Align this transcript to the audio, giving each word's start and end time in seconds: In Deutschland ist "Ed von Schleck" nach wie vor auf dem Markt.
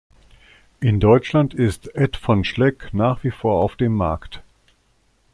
In 0.79 0.99
Deutschland 0.99 1.53
ist 1.53 1.93
"Ed 1.93 2.17
von 2.17 2.43
Schleck" 2.43 2.89
nach 2.91 3.23
wie 3.23 3.29
vor 3.29 3.61
auf 3.63 3.75
dem 3.75 3.93
Markt. 3.93 4.41